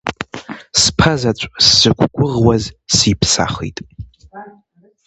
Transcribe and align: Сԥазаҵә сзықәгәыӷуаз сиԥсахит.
Сԥазаҵә 0.81 1.45
сзықәгәыӷуаз 1.65 2.63
сиԥсахит. 2.95 3.77